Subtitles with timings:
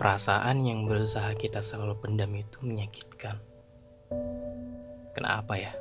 [0.00, 3.36] Perasaan yang berusaha kita selalu pendam itu menyakitkan.
[5.12, 5.76] Kenapa ya?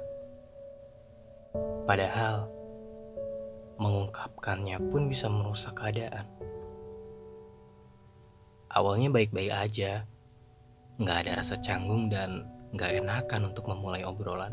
[1.88, 2.52] Padahal
[3.80, 6.28] mengungkapkannya pun bisa merusak keadaan.
[8.76, 10.04] Awalnya baik-baik aja,
[11.00, 12.44] nggak ada rasa canggung dan
[12.76, 14.52] nggak enakan untuk memulai obrolan.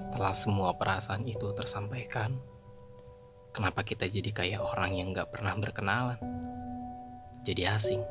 [0.00, 2.40] Setelah semua perasaan itu tersampaikan,
[3.56, 6.20] Kenapa kita jadi kayak orang yang gak pernah berkenalan?
[7.40, 8.04] Jadi asing.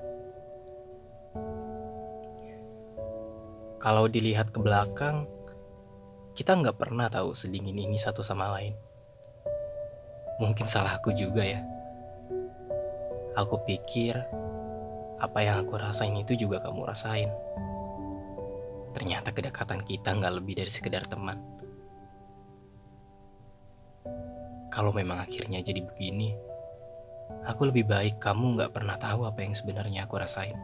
[3.78, 5.30] Kalau dilihat ke belakang,
[6.34, 8.74] kita nggak pernah tahu sedingin ini satu sama lain.
[10.42, 11.62] Mungkin salah aku juga ya.
[13.38, 14.18] Aku pikir
[15.22, 17.30] apa yang aku rasain itu juga kamu rasain.
[18.98, 21.55] Ternyata kedekatan kita nggak lebih dari sekedar teman.
[24.76, 26.36] Kalau memang akhirnya jadi begini,
[27.48, 30.60] aku lebih baik kamu gak pernah tahu apa yang sebenarnya aku rasain.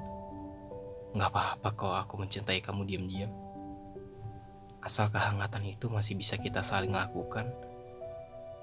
[1.16, 3.32] Gak apa-apa kok aku mencintai kamu diam-diam.
[4.84, 7.48] Asal kehangatan itu masih bisa kita saling lakukan,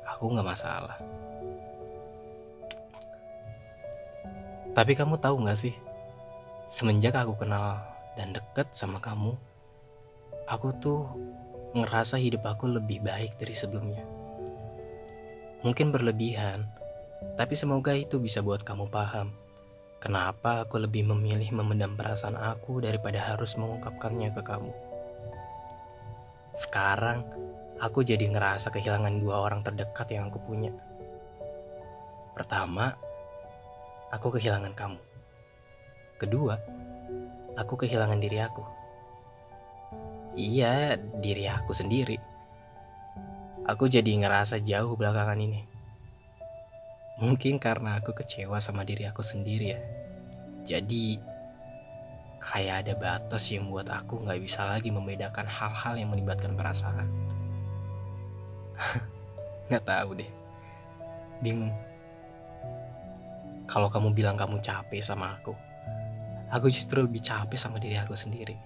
[0.05, 1.01] aku gak masalah.
[4.77, 5.73] Tapi kamu tahu gak sih,
[6.69, 7.81] semenjak aku kenal
[8.21, 9.33] dan deket sama kamu,
[10.45, 11.09] aku tuh
[11.73, 14.18] ngerasa hidup aku lebih baik dari sebelumnya.
[15.59, 16.71] Mungkin berlebihan,
[17.35, 19.35] tapi semoga itu bisa buat kamu paham.
[19.99, 24.71] Kenapa aku lebih memilih memendam perasaan aku daripada harus mengungkapkannya ke kamu.
[26.55, 27.27] Sekarang,
[27.83, 30.71] aku jadi ngerasa kehilangan dua orang terdekat yang aku punya.
[32.39, 32.95] Pertama,
[34.15, 35.03] aku kehilangan kamu.
[36.23, 36.55] Kedua,
[37.59, 38.63] aku kehilangan diri aku.
[40.39, 42.38] Iya, diri aku sendiri
[43.69, 45.61] aku jadi ngerasa jauh belakangan ini.
[47.21, 49.81] Mungkin karena aku kecewa sama diri aku sendiri ya.
[50.65, 51.21] Jadi
[52.41, 57.05] kayak ada batas yang buat aku nggak bisa lagi membedakan hal-hal yang melibatkan perasaan.
[59.69, 60.31] nggak tahu deh,
[61.45, 61.75] bingung.
[63.69, 65.53] Kalau kamu bilang kamu capek sama aku,
[66.49, 68.57] aku justru lebih capek sama diri aku sendiri.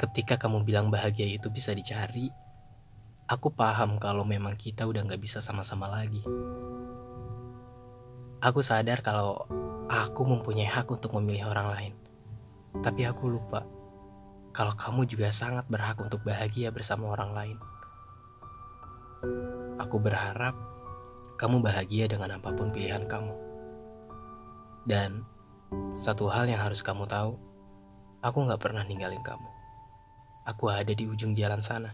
[0.00, 2.32] Ketika kamu bilang bahagia itu bisa dicari,
[3.28, 6.24] aku paham kalau memang kita udah gak bisa sama-sama lagi.
[8.40, 9.44] Aku sadar kalau
[9.92, 11.94] aku mempunyai hak untuk memilih orang lain.
[12.80, 13.68] Tapi aku lupa
[14.56, 17.58] kalau kamu juga sangat berhak untuk bahagia bersama orang lain.
[19.84, 20.56] Aku berharap
[21.36, 23.36] kamu bahagia dengan apa pun pilihan kamu.
[24.88, 25.28] Dan
[25.92, 27.36] satu hal yang harus kamu tahu,
[28.24, 29.59] aku gak pernah ninggalin kamu
[30.44, 31.92] aku ada di ujung jalan sana.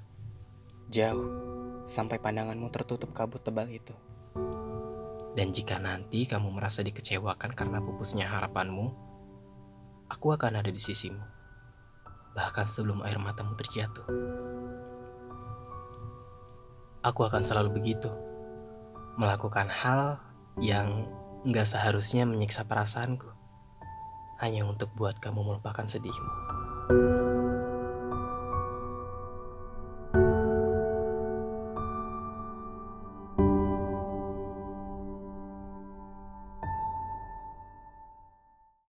[0.87, 1.31] Jauh,
[1.83, 3.95] sampai pandanganmu tertutup kabut tebal itu.
[5.37, 8.89] Dan jika nanti kamu merasa dikecewakan karena pupusnya harapanmu,
[10.09, 11.21] aku akan ada di sisimu.
[12.33, 14.07] Bahkan sebelum air matamu terjatuh.
[17.05, 18.11] Aku akan selalu begitu.
[19.21, 20.21] Melakukan hal
[20.59, 21.07] yang
[21.47, 23.29] gak seharusnya menyiksa perasaanku.
[24.41, 26.33] Hanya untuk buat kamu melupakan sedihmu.